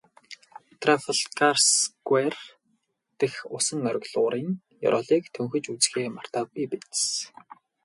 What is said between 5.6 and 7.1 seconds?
үзэхээ мартаагүй биз?